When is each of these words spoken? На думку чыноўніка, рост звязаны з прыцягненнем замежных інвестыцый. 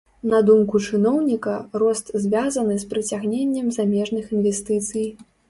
На 0.29 0.37
думку 0.45 0.79
чыноўніка, 0.87 1.53
рост 1.83 2.09
звязаны 2.23 2.79
з 2.85 2.89
прыцягненнем 2.95 3.71
замежных 3.79 4.35
інвестыцый. 4.39 5.07